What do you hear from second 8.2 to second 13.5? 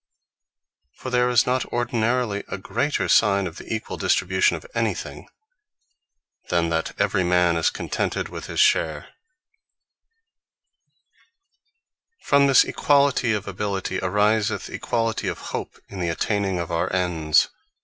with his share. From Equality Proceeds Diffidence From this equality of